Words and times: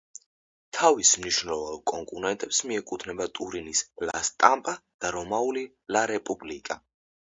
თავის 0.75 1.09
მნიშვნელოვან 1.23 1.83
კონკურენტებს 1.91 2.61
მიეკუთვნება 2.69 3.27
ტურინის 3.41 3.83
„ლა 4.09 4.23
სტამპა“ 4.31 4.75
და 5.05 5.13
რომაული 5.17 5.67
„ლა 5.97 6.03
რეპუბლიკა“. 6.15 6.83